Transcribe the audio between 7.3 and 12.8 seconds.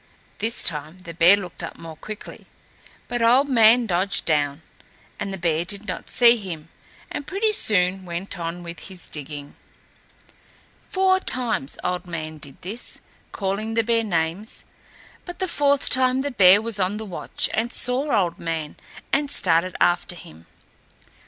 soon went on with his digging. Four times Old Man did